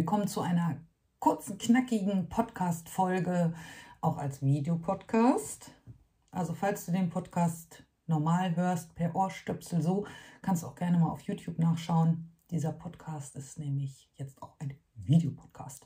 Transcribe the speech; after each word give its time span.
willkommen 0.00 0.28
zu 0.28 0.40
einer 0.40 0.80
kurzen, 1.18 1.58
knackigen 1.58 2.30
Podcast-Folge, 2.30 3.52
auch 4.00 4.16
als 4.16 4.40
Videopodcast. 4.40 5.72
Also 6.30 6.54
falls 6.54 6.86
du 6.86 6.92
den 6.92 7.10
Podcast 7.10 7.84
normal 8.06 8.56
hörst, 8.56 8.94
per 8.94 9.14
Ohrstöpsel 9.14 9.82
so, 9.82 10.06
kannst 10.40 10.62
du 10.62 10.68
auch 10.68 10.74
gerne 10.74 10.96
mal 10.96 11.10
auf 11.10 11.20
YouTube 11.20 11.58
nachschauen. 11.58 12.32
Dieser 12.50 12.72
Podcast 12.72 13.36
ist 13.36 13.58
nämlich 13.58 14.10
jetzt 14.16 14.40
auch 14.40 14.56
ein 14.58 14.74
Videopodcast. 14.94 15.84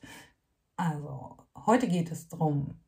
Also 0.77 1.37
heute 1.67 1.89
geht 1.89 2.13
es 2.13 2.29
darum, 2.29 2.79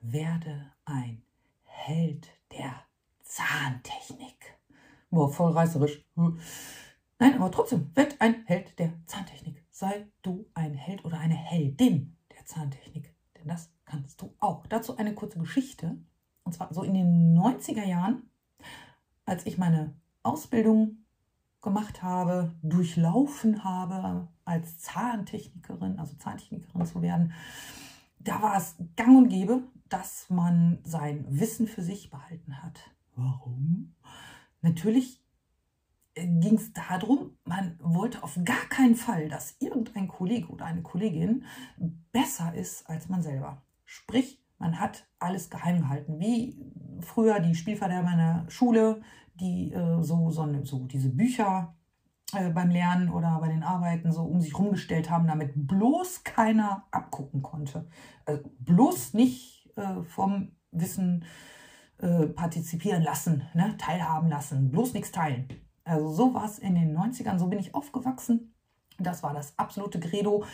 werde 0.00 0.72
ein 0.84 1.22
Held 1.62 2.26
der 2.50 2.74
Zahntechnik. 3.22 4.58
Boah, 5.10 5.32
voll 5.32 5.52
reißerisch. 5.52 6.04
Nein, 6.16 7.34
aber 7.36 7.52
trotzdem, 7.52 7.92
werd 7.94 8.20
ein 8.20 8.44
Held 8.46 8.76
der 8.80 8.92
Zahntechnik. 9.06 9.67
Sei 9.78 10.08
du 10.22 10.44
ein 10.54 10.74
Held 10.74 11.04
oder 11.04 11.20
eine 11.20 11.36
Heldin 11.36 12.16
der 12.36 12.44
Zahntechnik. 12.44 13.14
Denn 13.36 13.46
das 13.46 13.70
kannst 13.84 14.20
du 14.20 14.34
auch. 14.40 14.66
Dazu 14.66 14.96
eine 14.96 15.14
kurze 15.14 15.38
Geschichte. 15.38 15.96
Und 16.42 16.52
zwar 16.52 16.74
so 16.74 16.82
in 16.82 16.94
den 16.94 17.38
90er 17.38 17.84
Jahren, 17.84 18.28
als 19.24 19.46
ich 19.46 19.56
meine 19.56 19.94
Ausbildung 20.24 21.04
gemacht 21.62 22.02
habe, 22.02 22.56
durchlaufen 22.60 23.62
habe, 23.62 24.26
als 24.44 24.80
Zahntechnikerin, 24.80 26.00
also 26.00 26.16
Zahntechnikerin 26.16 26.84
zu 26.84 27.00
werden, 27.00 27.32
da 28.18 28.42
war 28.42 28.56
es 28.56 28.74
gang 28.96 29.16
und 29.16 29.28
gäbe, 29.28 29.62
dass 29.88 30.28
man 30.28 30.80
sein 30.82 31.24
Wissen 31.28 31.68
für 31.68 31.82
sich 31.82 32.10
behalten 32.10 32.64
hat. 32.64 32.80
Warum? 33.14 33.94
Natürlich 34.60 35.22
ging 36.26 36.54
es 36.54 36.72
darum, 36.72 37.36
man 37.44 37.78
wollte 37.80 38.22
auf 38.22 38.38
gar 38.44 38.66
keinen 38.68 38.96
Fall, 38.96 39.28
dass 39.28 39.56
irgendein 39.60 40.08
Kollege 40.08 40.48
oder 40.48 40.64
eine 40.66 40.82
Kollegin 40.82 41.44
besser 42.12 42.54
ist 42.54 42.88
als 42.88 43.08
man 43.08 43.22
selber. 43.22 43.62
Sprich, 43.84 44.42
man 44.58 44.80
hat 44.80 45.06
alles 45.18 45.50
geheim 45.50 45.80
gehalten, 45.82 46.18
wie 46.18 46.58
früher 47.00 47.40
die 47.40 47.54
Spielverderber 47.54 48.10
in 48.12 48.18
der 48.18 48.44
Schule, 48.48 49.02
die 49.40 49.72
äh, 49.72 50.02
so, 50.02 50.30
so, 50.30 50.64
so, 50.64 50.84
diese 50.86 51.10
Bücher 51.10 51.76
äh, 52.32 52.50
beim 52.50 52.70
Lernen 52.70 53.08
oder 53.08 53.38
bei 53.40 53.48
den 53.48 53.62
Arbeiten 53.62 54.12
so 54.12 54.22
um 54.22 54.40
sich 54.40 54.58
rumgestellt 54.58 55.10
haben, 55.10 55.26
damit 55.26 55.52
bloß 55.54 56.24
keiner 56.24 56.86
abgucken 56.90 57.42
konnte. 57.42 57.88
Also 58.24 58.42
bloß 58.58 59.14
nicht 59.14 59.70
äh, 59.76 60.02
vom 60.02 60.52
Wissen 60.72 61.24
äh, 61.98 62.26
partizipieren 62.26 63.02
lassen, 63.02 63.42
ne? 63.54 63.76
teilhaben 63.78 64.28
lassen, 64.28 64.70
bloß 64.70 64.94
nichts 64.94 65.12
teilen. 65.12 65.48
Also 65.88 66.12
so 66.12 66.34
war 66.34 66.44
es 66.44 66.58
in 66.58 66.74
den 66.74 66.96
90ern, 66.96 67.38
so 67.38 67.46
bin 67.46 67.58
ich 67.58 67.74
aufgewachsen. 67.74 68.54
Das 68.98 69.22
war 69.22 69.32
das 69.32 69.56
absolute 69.58 70.00
Credo. 70.00 70.44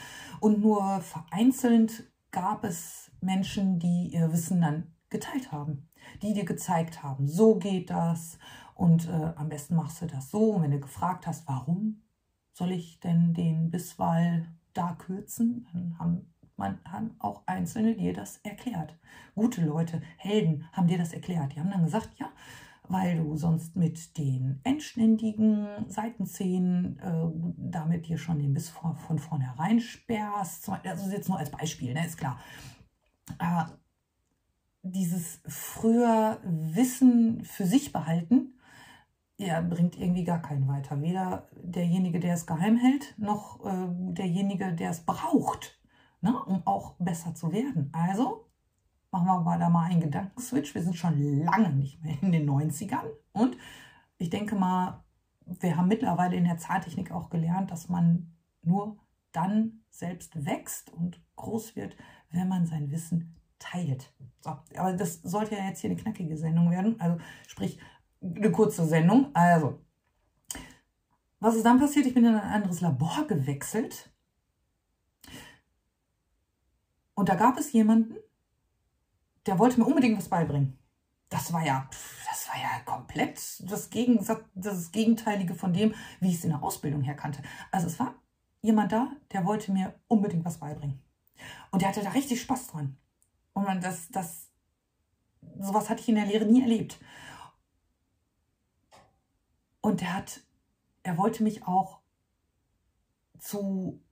Und 0.41 0.61
nur 0.61 1.01
vereinzelt 1.01 2.11
gab 2.31 2.65
es 2.65 3.11
Menschen, 3.21 3.79
die 3.79 4.09
ihr 4.13 4.33
Wissen 4.33 4.61
dann 4.61 4.93
geteilt 5.09 5.53
haben, 5.53 5.89
die 6.23 6.35
dir 6.35 6.45
gezeigt 6.45 7.03
haben, 7.03 7.29
so 7.29 7.55
geht 7.55 7.91
das 7.91 8.39
und 8.75 9.09
äh, 9.09 9.33
am 9.37 9.49
besten 9.49 9.77
machst 9.77 10.03
du 10.03 10.07
das 10.07 10.31
so. 10.31 10.51
Und 10.53 10.63
wenn 10.63 10.73
du 10.73 10.81
gefragt 10.81 11.27
hast, 11.27 11.47
warum 11.47 12.03
soll 12.53 12.73
ich 12.73 13.01
denn 13.01 13.33
den 13.33 13.71
Bisswall 13.71 14.49
da 14.73 14.97
kürzen, 14.99 15.67
dann 15.73 15.99
haben 15.99 16.35
man 16.57 16.79
haben 16.85 17.17
auch 17.19 17.43
Einzelne 17.47 17.97
dir 17.97 18.13
das 18.13 18.39
erklärt. 18.45 18.97
Gute 19.35 19.65
Leute, 19.65 20.01
Helden 20.17 20.69
haben 20.73 20.87
dir 20.87 20.99
das 20.99 21.13
erklärt. 21.13 21.53
Die 21.53 21.61
haben 21.61 21.71
dann 21.71 21.85
gesagt, 21.85 22.11
ja, 22.17 22.31
weil 22.89 23.17
du 23.17 23.37
sonst 23.37 23.77
mit 23.77 24.19
den 24.19 24.61
endständigen 24.63 25.67
Seitenzähnen 25.89 26.99
äh, 26.99 27.27
damit 27.57 28.07
dir 28.07 28.19
schon 28.19 28.39
den 28.39 28.53
Biss 28.55 28.69
von, 28.69 28.97
von 28.97 29.19
vornherein 29.19 29.81
sperrst. 29.81 30.69
Also 30.69 31.11
jetzt 31.11 31.29
nur 31.29 31.39
als 31.39 31.51
Beispiel, 31.51 31.95
ne, 31.95 32.07
ist 32.07 32.19
klar. 32.19 32.39
Äh, 33.39 33.65
dieses 34.83 35.41
früher 35.47 36.41
Wissen 36.45 37.43
für 37.45 37.65
sich 37.65 37.91
behalten, 37.93 38.59
ja, 39.39 39.61
bringt 39.63 39.99
irgendwie 39.99 40.25
gar 40.25 40.43
keinen 40.43 40.69
weiter. 40.69 41.01
Weder 41.01 41.49
derjenige, 41.63 42.21
der 42.21 42.35
es 42.35 42.47
geheim 42.47 42.77
hält, 42.77 43.15
noch 43.19 43.65
äh, 43.65 43.89
derjenige, 44.13 44.75
der 44.75 44.91
es 44.91 45.01
braucht, 45.01 45.81
ne, 46.21 46.39
um 46.45 46.67
auch 46.67 46.97
besser 46.99 47.35
zu 47.35 47.51
werden. 47.51 47.91
Also 47.93 48.47
machen 49.15 49.27
wir 49.27 49.41
mal 49.43 49.59
da 49.61 49.71
mal 49.71 49.85
einen 49.85 50.01
Gedankenswitch. 50.01 50.75
Wir 50.75 50.83
sind 50.83 50.97
schon 50.97 51.45
lange 51.45 51.71
nicht 51.71 52.03
mehr 52.03 52.21
in 52.21 52.33
den 52.33 52.51
90ern. 52.51 53.07
Und 53.33 53.57
ich 54.19 54.29
denke 54.29 54.57
mal, 54.57 55.05
wir 55.47 55.77
haben 55.77 55.87
mittlerweile 55.87 56.35
in 56.35 56.45
der 56.45 56.59
Zahntechnik 56.59 57.13
auch 57.13 57.31
gelernt, 57.31 57.71
dass 57.71 57.89
man 57.89 58.35
nur 58.63 58.97
dann 59.31 59.85
selbst 59.91 60.45
wächst 60.45 60.93
und 60.93 61.21
groß 61.37 61.77
wird, 61.77 61.97
wenn 62.31 62.49
man 62.49 62.67
sein 62.67 62.91
Wissen 62.91 63.37
teilt. 63.61 64.13
So, 64.41 64.51
aber 64.77 64.95
das 64.95 65.23
sollte 65.23 65.55
ja 65.55 65.65
jetzt 65.65 65.81
hier 65.81 65.91
eine 65.91 66.01
knackige 66.01 66.37
Sendung 66.37 66.73
werden. 66.73 67.01
Also 67.01 67.19
sprich, 67.47 67.79
eine 68.21 68.51
kurze 68.51 68.85
Sendung. 68.85 69.31
Also, 69.33 69.79
was 71.39 71.55
ist 71.55 71.65
dann 71.65 71.79
passiert? 71.79 72.07
Ich 72.07 72.15
bin 72.15 72.25
in 72.25 72.35
ein 72.35 72.53
anderes 72.53 72.81
Labor 72.81 73.27
gewechselt. 73.29 74.11
Und 77.15 77.29
da 77.29 77.37
gab 77.37 77.59
es 77.59 77.73
jemanden, 77.73 78.17
der 79.47 79.59
wollte 79.59 79.79
mir 79.81 79.87
unbedingt 79.87 80.19
was 80.19 80.29
beibringen. 80.29 80.79
Das 81.29 81.53
war 81.53 81.65
ja, 81.65 81.89
das 82.29 82.49
war 82.49 82.57
ja 82.57 82.81
komplett 82.85 83.39
das, 83.71 83.91
Gegensatz, 83.91 84.45
das 84.55 84.93
Gegenteilige 84.93 85.55
von 85.55 85.73
dem, 85.73 85.95
wie 86.21 86.29
ich 86.29 86.37
es 86.37 86.45
in 86.45 86.51
der 86.51 86.63
Ausbildung 86.63 87.03
her 87.03 87.17
kannte. 87.17 87.43
Also 87.71 87.87
es 87.87 87.99
war 87.99 88.15
jemand 88.63 88.93
da, 88.93 89.13
der 89.33 89.45
wollte 89.45 89.73
mir 89.73 89.95
unbedingt 90.09 90.45
was 90.45 90.59
beibringen. 90.59 91.03
Und 91.71 91.83
der 91.83 91.89
hatte 91.89 92.03
da 92.03 92.11
richtig 92.11 92.41
Spaß 92.41 92.69
dran. 92.69 92.97
Und 93.53 93.65
man, 93.65 93.81
das, 93.81 94.09
das, 94.11 94.51
sowas 95.59 95.91
hatte 95.91 96.01
ich 96.01 96.09
in 96.09 96.15
der 96.15 96.27
Lehre 96.27 96.45
nie 96.45 96.63
erlebt. 96.63 96.99
Und 99.81 100.01
der 100.01 100.15
hat, 100.15 100.41
er 101.03 101.19
wollte 101.19 101.43
mich 101.43 101.67
auch 101.67 102.01
zu 103.39 104.03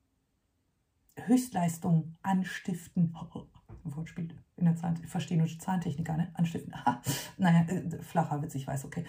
Höchstleistung 1.16 2.16
anstiften. 2.22 3.16
Wortspiel 3.84 4.28
in 4.56 4.64
der 4.64 4.76
Zahn, 4.76 4.98
ich 5.02 5.10
verstehe 5.10 5.38
nur 5.38 5.46
Zahntechniker, 5.46 6.16
ne? 6.16 6.30
Anstiften. 6.34 6.74
naja, 7.38 7.62
äh, 7.68 8.02
flacher 8.02 8.42
Witz, 8.42 8.54
ich 8.54 8.66
weiß, 8.66 8.84
okay. 8.84 9.04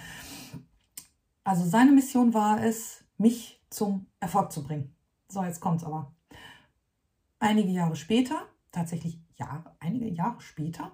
Also 1.43 1.65
seine 1.65 1.91
Mission 1.91 2.33
war 2.33 2.63
es, 2.63 3.03
mich 3.17 3.61
zum 3.69 4.07
Erfolg 4.19 4.51
zu 4.51 4.63
bringen. 4.63 4.95
So, 5.27 5.43
jetzt 5.43 5.59
kommt 5.59 5.81
es 5.81 5.83
aber. 5.83 6.13
Einige 7.39 7.69
Jahre 7.69 7.95
später, 7.95 8.47
tatsächlich 8.71 9.19
Jahre, 9.35 9.75
einige 9.79 10.07
Jahre 10.07 10.39
später, 10.39 10.91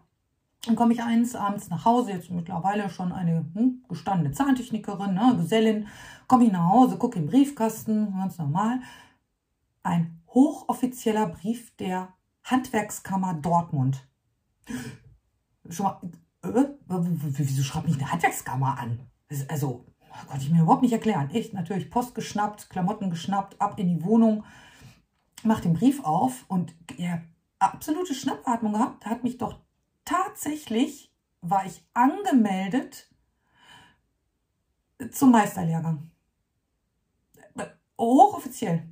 dann 0.66 0.76
komme 0.76 0.94
ich 0.94 1.02
eines 1.02 1.36
Abends 1.36 1.70
nach 1.70 1.86
Hause, 1.86 2.12
jetzt 2.12 2.32
mittlerweile 2.32 2.90
schon 2.90 3.12
eine 3.12 3.46
hm, 3.54 3.84
gestandene 3.88 4.32
Zahntechnikerin, 4.32 5.14
ne, 5.14 5.36
Gesellin, 5.38 5.88
komme 6.28 6.46
ich 6.46 6.52
nach 6.52 6.70
Hause, 6.70 6.98
gucke 6.98 7.20
im 7.20 7.28
Briefkasten, 7.28 8.14
ganz 8.14 8.38
normal. 8.38 8.82
Ein 9.84 10.22
hochoffizieller 10.28 11.28
Brief 11.28 11.76
der 11.78 12.10
Handwerkskammer 12.44 13.36
Dortmund. 13.36 14.08
Schon 15.70 15.86
mal, 15.86 16.02
äh, 16.44 16.66
wieso 16.88 17.64
schreibt 17.64 17.88
mich 17.88 17.98
eine 17.98 18.12
Handwerkskammer 18.12 18.78
an? 18.80 19.10
Also, 19.48 19.86
konnte 20.28 20.44
ich 20.44 20.52
mir 20.52 20.64
überhaupt 20.64 20.82
nicht 20.82 20.94
erklären. 20.94 21.30
Ich 21.34 21.54
natürlich 21.54 21.90
Post 21.90 22.16
geschnappt, 22.16 22.70
Klamotten 22.70 23.10
geschnappt, 23.10 23.60
ab 23.62 23.80
in 23.80 23.88
die 23.88 24.04
Wohnung, 24.04 24.44
mach 25.44 25.60
den 25.60 25.74
Brief 25.74 26.04
auf 26.04 26.46
und 26.48 26.74
ja, 26.98 27.22
absolute 27.60 28.14
Schnappatmung 28.14 28.74
gehabt. 28.74 29.06
Hat 29.06 29.24
mich 29.24 29.38
doch 29.38 29.60
tatsächlich, 30.06 31.14
war 31.42 31.66
ich 31.66 31.86
angemeldet 31.94 33.10
zum 35.12 35.32
Meisterlehrgang. 35.32 36.12
Hochoffiziell. 37.98 38.84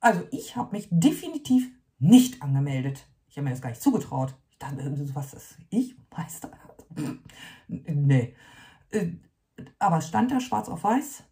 Also 0.00 0.22
ich 0.30 0.56
habe 0.56 0.72
mich 0.72 0.88
definitiv 0.90 1.70
nicht 1.98 2.42
angemeldet. 2.42 3.06
Ich 3.28 3.36
habe 3.36 3.44
mir 3.44 3.50
das 3.50 3.60
gar 3.60 3.70
nicht 3.70 3.82
zugetraut. 3.82 4.34
Ich 4.50 4.58
dachte, 4.58 5.14
was 5.14 5.34
ist 5.34 5.58
ich? 5.68 5.94
Meister? 6.10 6.50
nee. 7.68 8.34
Äh, 8.90 9.12
aber 9.78 9.98
es 9.98 10.08
stand 10.08 10.32
da 10.32 10.40
schwarz 10.40 10.68
auf 10.68 10.82
weiß, 10.82 11.22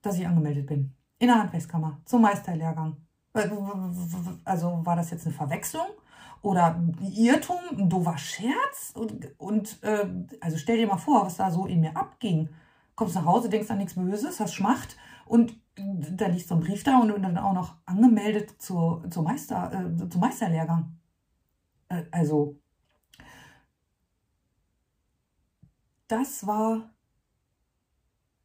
dass 0.00 0.18
ich 0.18 0.26
angemeldet 0.26 0.66
bin. 0.66 0.94
In 1.18 1.28
der 1.28 1.38
Handwerkskammer 1.38 2.00
zum 2.06 2.22
Meisterlehrgang. 2.22 2.96
Äh, 3.34 3.48
also 4.44 4.80
war 4.84 4.96
das 4.96 5.10
jetzt 5.10 5.26
eine 5.26 5.34
Verwechslung 5.34 5.86
oder 6.40 6.82
Irrtum, 7.00 7.60
ein 7.78 7.88
doofer 7.88 8.18
Scherz? 8.18 8.92
Und, 8.94 9.38
und 9.38 9.82
äh, 9.82 10.06
also 10.40 10.56
stell 10.56 10.78
dir 10.78 10.86
mal 10.86 10.96
vor, 10.96 11.24
was 11.24 11.36
da 11.36 11.50
so 11.50 11.66
in 11.66 11.80
mir 11.80 11.96
abging. 11.96 12.48
Kommst 12.94 13.14
nach 13.14 13.26
Hause, 13.26 13.48
denkst 13.48 13.70
an 13.70 13.78
nichts 13.78 13.94
Böses, 13.94 14.40
hast 14.40 14.54
Schmacht 14.54 14.96
und 15.26 15.61
da 15.76 16.26
liegt 16.26 16.48
so 16.48 16.54
ein 16.54 16.60
Brief 16.60 16.84
da 16.84 16.98
und 16.98 17.22
dann 17.22 17.38
auch 17.38 17.54
noch 17.54 17.76
angemeldet 17.86 18.60
zur, 18.60 19.08
zur 19.10 19.22
Meister, 19.22 19.72
äh, 19.72 20.08
zum 20.08 20.20
Meisterlehrgang. 20.20 20.98
Äh, 21.88 22.04
also, 22.10 22.58
das 26.08 26.46
war 26.46 26.90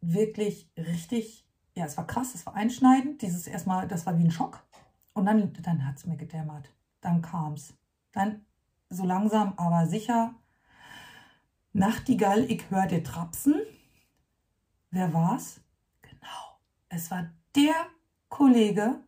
wirklich 0.02 0.72
richtig 0.78 1.48
ja, 1.78 1.86
es 1.86 1.96
war 1.96 2.08
krass, 2.08 2.34
es 2.34 2.46
war 2.48 2.56
einschneidend. 2.56 3.22
Dieses 3.22 3.46
erstmal, 3.46 3.88
das 3.88 4.08
war 4.08 4.18
wie 4.18 4.24
ein 4.24 4.32
Schock. 4.32 4.66
Und 5.14 5.28
dann, 5.28 5.54
dann 5.62 5.86
hat 5.86 5.98
es 5.98 6.08
mir 6.08 6.18
gedämmert. 6.18 6.74
Dann 7.02 7.22
kam 7.22 7.54
es. 7.54 7.76
Dann 8.12 8.46
so 8.90 9.06
langsam, 9.06 9.54
aber 9.58 9.86
sicher. 9.86 10.34
Nachtigall, 11.74 12.50
ich 12.50 12.72
dir 12.88 13.04
trapsen. 13.04 13.62
Wer 14.90 15.14
war's? 15.14 15.62
Es 16.90 17.12
war 17.12 17.30
der 17.56 17.76
Kollege, 18.30 19.04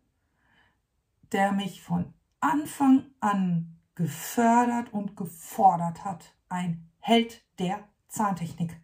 der 1.32 1.52
mich 1.52 1.82
von 1.82 2.12
Anfang 2.40 3.06
an 3.20 3.78
gefördert 3.94 4.92
und 4.92 5.16
gefordert 5.16 6.04
hat. 6.04 6.34
Ein 6.48 6.90
Held 6.98 7.44
der 7.58 7.88
Zahntechnik. 8.08 8.80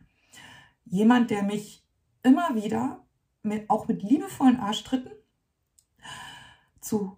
Jemand, 0.84 1.30
der 1.30 1.42
mich 1.42 1.84
immer 2.22 2.54
wieder, 2.54 3.04
mit, 3.42 3.68
auch 3.70 3.88
mit 3.88 4.02
liebevollen 4.02 4.60
Arschtritten, 4.60 5.12
zu 6.80 7.16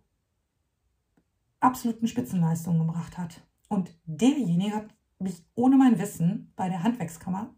absoluten 1.60 2.06
Spitzenleistungen 2.06 2.86
gebracht 2.86 3.18
hat. 3.18 3.42
Und 3.68 3.90
derjenige 4.04 4.74
hat 4.74 4.94
mich 5.18 5.44
ohne 5.54 5.76
mein 5.76 5.98
Wissen 5.98 6.52
bei 6.56 6.68
der 6.68 6.82
Handwerkskammer 6.82 7.54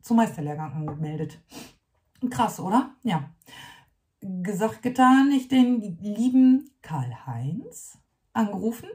zum 0.00 0.16
Meisterlehrgang 0.16 0.72
angemeldet. 0.72 1.40
Krass, 2.30 2.60
oder? 2.60 2.94
Ja. 3.02 3.30
Gesagt, 4.20 4.82
getan, 4.82 5.30
ich 5.32 5.48
den 5.48 5.98
lieben 6.00 6.70
Karl-Heinz 6.82 7.98
angerufen. 8.32 8.88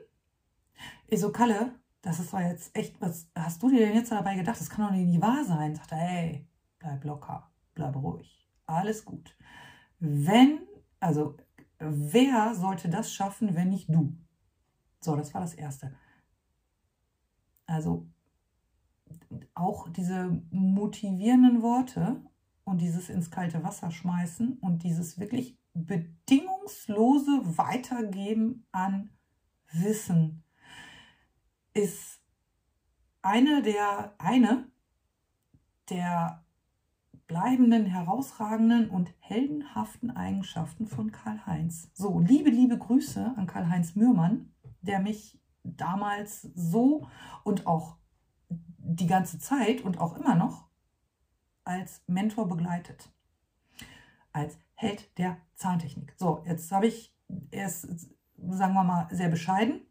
Ich 1.08 1.20
so, 1.20 1.32
Kalle, 1.32 1.74
das 2.02 2.20
ist 2.20 2.34
doch 2.34 2.40
jetzt 2.40 2.76
echt, 2.76 3.00
was 3.02 3.30
hast 3.36 3.62
du 3.62 3.70
dir 3.70 3.80
denn 3.80 3.96
jetzt 3.96 4.12
dabei 4.12 4.36
gedacht? 4.36 4.60
Das 4.60 4.70
kann 4.70 4.86
doch 4.86 4.94
nicht 4.94 5.22
wahr 5.22 5.44
sein. 5.44 5.76
Sagt 5.76 5.92
er, 5.92 5.98
hey, 5.98 6.48
bleib 6.80 7.04
locker, 7.04 7.50
bleib 7.76 7.96
ruhig, 7.96 8.48
alles 8.66 9.06
gut. 9.06 9.36
Wenn, 10.00 10.60
also, 11.00 11.36
wer 11.80 12.56
sollte 12.56 12.90
das 12.90 13.14
schaffen, 13.14 13.56
wenn 13.56 13.70
nicht 13.70 13.90
du? 13.90 14.16
So, 15.02 15.16
das 15.16 15.34
war 15.34 15.42
das 15.42 15.54
Erste. 15.54 15.94
Also, 17.66 18.08
auch 19.54 19.90
diese 19.90 20.42
motivierenden 20.52 21.62
Worte 21.62 22.22
und 22.70 22.80
dieses 22.80 23.10
ins 23.10 23.32
kalte 23.32 23.64
Wasser 23.64 23.92
schmeißen 23.92 24.60
und 24.60 24.84
dieses 24.84 25.20
wirklich 25.20 25.58
bedingungslose 25.74 27.58
Weitergeben 27.58 28.68
an 28.72 29.10
Wissen 29.72 30.44
ist 31.74 32.22
eine 33.22 33.62
der, 33.62 34.14
eine 34.18 34.72
der 35.90 36.46
bleibenden, 37.28 37.86
herausragenden 37.86 38.90
und 38.90 39.14
heldenhaften 39.20 40.12
Eigenschaften 40.12 40.88
von 40.88 41.12
Karl-Heinz. 41.12 41.90
So, 41.94 42.20
liebe, 42.20 42.50
liebe 42.50 42.78
Grüße 42.78 43.34
an 43.36 43.48
Karl-Heinz 43.48 43.96
Mührmann, 43.96 44.54
der 44.82 45.00
mich 45.00 45.40
damals 45.64 46.44
so 46.56 47.08
und 47.44 47.68
auch 47.68 47.98
die 48.48 49.08
ganze 49.08 49.40
Zeit 49.40 49.82
und 49.82 50.00
auch 50.00 50.18
immer 50.18 50.36
noch 50.36 50.69
als 51.70 52.02
Mentor 52.08 52.48
begleitet. 52.48 53.12
Als 54.34 54.58
Held 54.74 55.16
der 55.20 55.38
Zahntechnik. 55.56 56.16
So, 56.18 56.44
jetzt 56.48 56.72
habe 56.72 56.88
ich, 56.88 57.14
er 57.52 57.68
ist, 57.68 58.10
sagen 58.38 58.74
wir 58.74 58.84
mal, 58.84 59.08
sehr 59.12 59.30
bescheiden. 59.30 59.82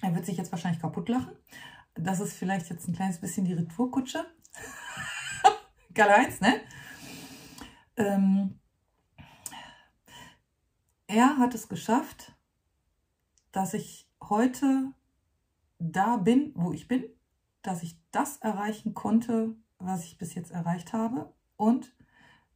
Er 0.00 0.14
wird 0.14 0.24
sich 0.24 0.38
jetzt 0.38 0.52
wahrscheinlich 0.52 0.80
kaputt 0.80 1.10
lachen. 1.10 1.32
Das 1.94 2.20
ist 2.20 2.32
vielleicht 2.32 2.70
jetzt 2.70 2.88
ein 2.88 2.94
kleines 2.94 3.20
bisschen 3.20 3.44
die 3.44 3.52
Retourkutsche. 3.52 4.24
Karl-Heinz, 5.94 6.40
ne? 6.40 6.60
Ähm, 7.96 8.58
er 11.08 11.36
hat 11.36 11.54
es 11.54 11.68
geschafft, 11.68 12.32
dass 13.52 13.74
ich 13.74 14.08
heute 14.22 14.92
da 15.78 16.16
bin, 16.16 16.52
wo 16.54 16.72
ich 16.72 16.88
bin, 16.88 17.04
dass 17.60 17.82
ich 17.82 17.98
das 18.12 18.38
erreichen 18.38 18.94
konnte, 18.94 19.56
was 19.78 20.04
ich 20.04 20.18
bis 20.18 20.34
jetzt 20.34 20.50
erreicht 20.50 20.92
habe 20.92 21.32
und 21.56 21.94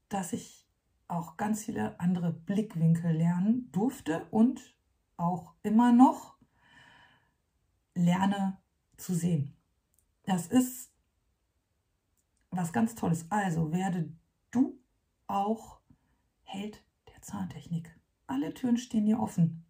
dass 0.09 0.33
ich 0.33 0.67
auch 1.09 1.37
ganz 1.37 1.65
viele 1.65 1.99
andere 2.01 2.33
Blickwinkel 2.33 3.13
lernen 3.13 3.71
durfte 3.73 4.27
und 4.31 4.77
auch 5.17 5.55
immer 5.63 5.93
noch 5.93 6.37
lerne 7.95 8.59
zu 8.97 9.15
sehen. 9.15 9.57
Das 10.25 10.47
ist 10.47 10.93
was 12.51 12.73
ganz 12.73 12.95
Tolles. 12.95 13.31
Also 13.31 13.73
werde 13.73 14.13
du 14.51 14.79
auch 15.27 15.81
Held 16.43 16.85
der 17.09 17.21
Zahntechnik. 17.23 17.99
Alle 18.27 18.55
Türen 18.55 18.77
stehen 18.77 19.07
dir 19.07 19.21
offen. 19.21 19.65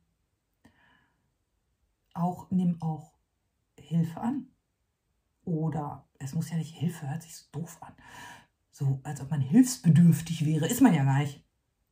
Auch 2.14 2.50
nimm 2.50 2.81
auch 2.82 3.14
Hilfe 3.78 4.20
an. 4.20 4.49
Oder 5.44 6.06
es 6.23 6.35
muss 6.35 6.51
ja 6.51 6.57
nicht 6.57 6.75
Hilfe, 6.75 7.09
hört 7.09 7.23
sich 7.23 7.37
so 7.37 7.47
doof 7.53 7.79
an. 7.81 7.95
So, 8.71 9.01
als 9.03 9.21
ob 9.21 9.31
man 9.31 9.41
hilfsbedürftig 9.41 10.47
wäre. 10.47 10.67
Ist 10.67 10.81
man 10.81 10.95
ja 10.95 11.05
gar 11.05 11.19
nicht. 11.19 11.45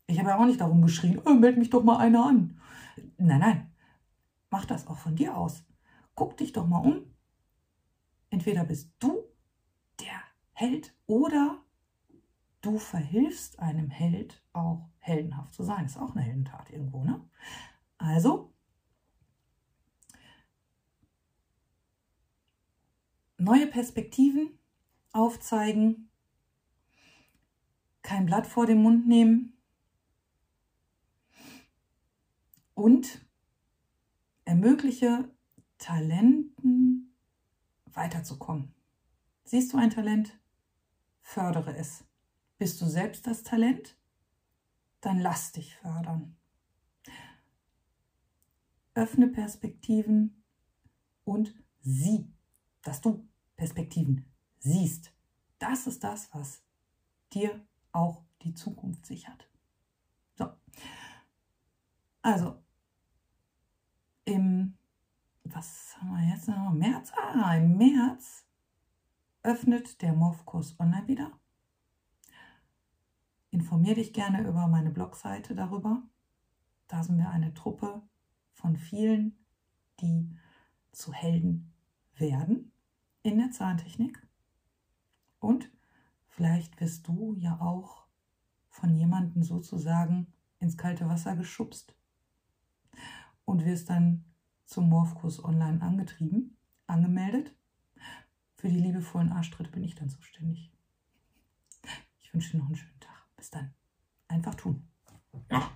Ich 0.06 0.18
habe 0.18 0.30
ja 0.30 0.38
auch 0.38 0.46
nicht 0.46 0.60
darum 0.60 0.82
geschrien, 0.82 1.20
oh, 1.24 1.34
meld 1.34 1.58
mich 1.58 1.70
doch 1.70 1.84
mal 1.84 1.98
einer 1.98 2.26
an. 2.26 2.58
Nein, 3.18 3.40
nein. 3.40 3.72
Mach 4.50 4.64
das 4.64 4.86
auch 4.86 4.98
von 4.98 5.14
dir 5.14 5.36
aus. 5.36 5.64
Guck 6.14 6.36
dich 6.36 6.52
doch 6.52 6.66
mal 6.66 6.78
um. 6.78 7.04
Entweder 8.30 8.64
bist 8.64 8.92
du 8.98 9.24
der 10.00 10.20
Held 10.52 10.94
oder 11.06 11.62
du 12.60 12.78
verhilfst 12.78 13.58
einem 13.58 13.90
Held 13.90 14.42
auch 14.52 14.88
heldenhaft 14.98 15.54
zu 15.54 15.62
sein. 15.62 15.86
Ist 15.86 15.98
auch 15.98 16.14
eine 16.14 16.24
Heldentat 16.24 16.70
irgendwo, 16.70 17.04
ne? 17.04 17.20
Also, 17.98 18.52
neue 23.40 23.66
Perspektiven 23.66 24.58
aufzeigen, 25.12 26.10
kein 28.02 28.26
Blatt 28.26 28.46
vor 28.46 28.66
den 28.66 28.82
Mund 28.82 29.06
nehmen 29.08 29.56
und 32.74 33.24
ermögliche 34.44 35.30
Talenten 35.78 37.14
weiterzukommen. 37.86 38.74
Siehst 39.44 39.72
du 39.72 39.78
ein 39.78 39.90
Talent? 39.90 40.38
Fördere 41.22 41.76
es. 41.76 42.04
Bist 42.58 42.80
du 42.80 42.86
selbst 42.86 43.26
das 43.26 43.42
Talent? 43.42 43.96
Dann 45.00 45.18
lass 45.18 45.52
dich 45.52 45.74
fördern. 45.76 46.36
Öffne 48.94 49.28
Perspektiven 49.28 50.42
und 51.24 51.54
sieh, 51.80 52.30
dass 52.82 53.00
du 53.00 53.29
Perspektiven 53.60 54.24
siehst. 54.58 55.12
Das 55.58 55.86
ist 55.86 56.02
das, 56.02 56.32
was 56.32 56.62
dir 57.30 57.62
auch 57.92 58.24
die 58.40 58.54
Zukunft 58.54 59.04
sichert. 59.04 59.50
So. 60.34 60.50
Also, 62.22 62.58
im, 64.24 64.78
was 65.44 65.94
haben 66.00 66.16
wir 66.16 66.30
jetzt 66.30 66.48
noch? 66.48 66.72
März? 66.72 67.12
Ah, 67.14 67.54
im 67.54 67.76
März 67.76 68.46
öffnet 69.42 70.00
der 70.00 70.14
Morphkurs 70.14 70.80
online 70.80 71.06
wieder. 71.06 71.30
Informier 73.50 73.94
dich 73.94 74.14
gerne 74.14 74.40
über 74.48 74.68
meine 74.68 74.90
Blogseite 74.90 75.54
darüber. 75.54 76.02
Da 76.88 77.02
sind 77.02 77.18
wir 77.18 77.28
eine 77.28 77.52
Truppe 77.52 78.00
von 78.54 78.78
vielen, 78.78 79.36
die 80.00 80.34
zu 80.92 81.12
Helden 81.12 81.74
werden 82.14 82.72
in 83.22 83.38
der 83.38 83.50
Zahntechnik. 83.50 84.26
Und 85.38 85.70
vielleicht 86.28 86.80
wirst 86.80 87.06
du 87.08 87.34
ja 87.34 87.60
auch 87.60 88.06
von 88.68 88.94
jemandem 88.94 89.42
sozusagen 89.42 90.32
ins 90.58 90.76
kalte 90.76 91.08
Wasser 91.08 91.36
geschubst 91.36 91.94
und 93.44 93.64
wirst 93.64 93.90
dann 93.90 94.24
zum 94.64 94.88
Morphkurs 94.88 95.42
online 95.42 95.82
angetrieben, 95.82 96.56
angemeldet. 96.86 97.54
Für 98.56 98.68
die 98.68 98.78
liebevollen 98.78 99.32
Arschtritte 99.32 99.70
bin 99.70 99.84
ich 99.84 99.94
dann 99.94 100.08
zuständig. 100.10 100.70
Ich 102.20 102.32
wünsche 102.32 102.52
dir 102.52 102.58
noch 102.58 102.66
einen 102.66 102.76
schönen 102.76 103.00
Tag. 103.00 103.26
Bis 103.36 103.50
dann. 103.50 103.74
Einfach 104.28 104.54
tun. 104.54 104.86
Ja. 105.50 105.70